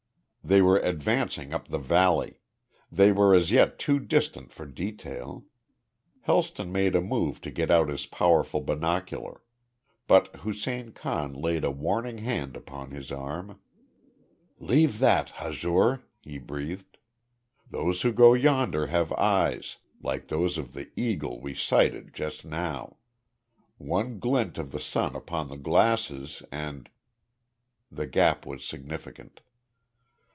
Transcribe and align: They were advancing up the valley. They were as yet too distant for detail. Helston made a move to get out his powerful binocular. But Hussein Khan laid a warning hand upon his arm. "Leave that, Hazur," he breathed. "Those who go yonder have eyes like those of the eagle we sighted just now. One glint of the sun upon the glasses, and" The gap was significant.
They 0.43 0.61
were 0.63 0.79
advancing 0.79 1.53
up 1.53 1.67
the 1.69 1.77
valley. 1.77 2.41
They 2.91 3.11
were 3.13 3.33
as 3.33 3.51
yet 3.51 3.79
too 3.79 3.99
distant 3.99 4.51
for 4.51 4.65
detail. 4.65 5.45
Helston 6.21 6.73
made 6.73 6.93
a 6.95 6.99
move 6.99 7.39
to 7.41 7.51
get 7.51 7.69
out 7.71 7.87
his 7.89 8.05
powerful 8.07 8.59
binocular. 8.59 9.43
But 10.07 10.35
Hussein 10.37 10.91
Khan 10.91 11.33
laid 11.33 11.63
a 11.63 11.71
warning 11.71 12.17
hand 12.17 12.57
upon 12.57 12.89
his 12.91 13.11
arm. 13.13 13.59
"Leave 14.59 14.97
that, 14.99 15.29
Hazur," 15.35 16.01
he 16.19 16.37
breathed. 16.39 16.97
"Those 17.69 18.01
who 18.01 18.11
go 18.11 18.33
yonder 18.33 18.87
have 18.87 19.13
eyes 19.13 19.77
like 20.01 20.27
those 20.27 20.57
of 20.57 20.73
the 20.73 20.89
eagle 20.99 21.39
we 21.39 21.53
sighted 21.53 22.13
just 22.13 22.43
now. 22.43 22.97
One 23.77 24.19
glint 24.19 24.57
of 24.57 24.71
the 24.71 24.81
sun 24.81 25.15
upon 25.15 25.47
the 25.47 25.57
glasses, 25.57 26.41
and" 26.51 26.89
The 27.91 28.07
gap 28.07 28.45
was 28.45 28.65
significant. 28.65 29.39